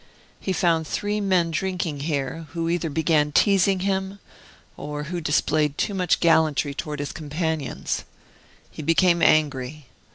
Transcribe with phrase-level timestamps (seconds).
[0.39, 4.17] He found three men drinking here, who either began teasing him,
[4.75, 8.03] or who displayed too much gallantry toward his companions.
[8.71, 9.85] He became angry.